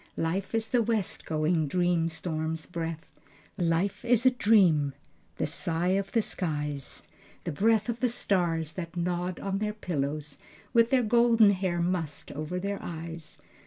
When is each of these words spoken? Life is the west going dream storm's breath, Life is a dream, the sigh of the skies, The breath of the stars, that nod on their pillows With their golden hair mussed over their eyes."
Life 0.17 0.55
is 0.55 0.69
the 0.69 0.81
west 0.81 1.27
going 1.27 1.67
dream 1.67 2.09
storm's 2.09 2.65
breath, 2.65 3.05
Life 3.55 4.03
is 4.03 4.25
a 4.25 4.31
dream, 4.31 4.95
the 5.37 5.45
sigh 5.45 5.89
of 5.89 6.11
the 6.13 6.23
skies, 6.23 7.03
The 7.43 7.51
breath 7.51 7.87
of 7.87 7.99
the 7.99 8.09
stars, 8.09 8.73
that 8.73 8.97
nod 8.97 9.39
on 9.39 9.59
their 9.59 9.73
pillows 9.73 10.39
With 10.73 10.89
their 10.89 11.03
golden 11.03 11.51
hair 11.51 11.83
mussed 11.83 12.31
over 12.31 12.59
their 12.59 12.79
eyes." 12.81 13.43